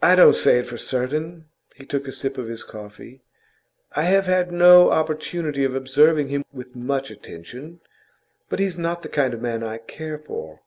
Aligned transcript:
'I 0.00 0.14
don't 0.16 0.34
say 0.34 0.60
it 0.60 0.66
for 0.66 0.78
certain.' 0.78 1.44
He 1.74 1.84
took 1.84 2.08
a 2.08 2.10
sip 2.10 2.38
of 2.38 2.46
his 2.48 2.62
coffee. 2.62 3.20
'I 3.94 4.04
have 4.04 4.24
had 4.24 4.50
no 4.50 4.90
opportunity 4.92 5.62
of 5.62 5.74
observing 5.74 6.28
him 6.28 6.42
with 6.54 6.74
much 6.74 7.10
attention. 7.10 7.82
But 8.48 8.60
he's 8.60 8.78
not 8.78 9.02
the 9.02 9.10
kind 9.10 9.34
of 9.34 9.42
man 9.42 9.62
I 9.62 9.76
care 9.76 10.16
for. 10.18 10.60